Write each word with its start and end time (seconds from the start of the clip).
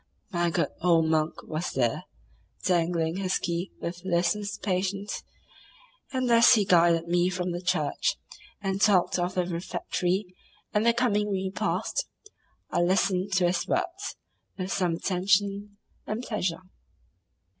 My 0.31 0.49
good 0.49 0.69
old 0.81 1.05
monk 1.11 1.43
was 1.43 1.73
there, 1.73 2.05
dangling 2.63 3.17
his 3.17 3.37
key 3.37 3.71
with 3.79 4.01
listless 4.03 4.57
patience, 4.57 5.21
and 6.11 6.31
as 6.31 6.53
he 6.55 6.65
guided 6.65 7.07
me 7.07 7.29
from 7.29 7.51
the 7.51 7.61
church, 7.61 8.15
and 8.61 8.81
talked 8.81 9.19
of 9.19 9.35
the 9.35 9.45
refectory 9.45 10.25
and 10.73 10.87
the 10.87 10.93
coming 10.93 11.29
repast, 11.29 12.07
I 12.71 12.81
listened 12.81 13.33
to 13.33 13.45
his 13.45 13.67
words 13.67 14.15
with 14.57 14.71
some 14.73 14.95
attention 14.95 15.77
and 16.07 16.23
pleasure. 16.23 16.61